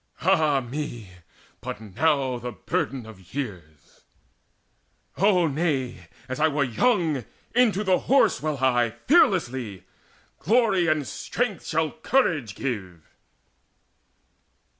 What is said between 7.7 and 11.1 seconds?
the Horse will I Fearlessly! Glory and